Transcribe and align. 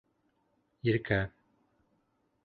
Иркә... 0.91 1.19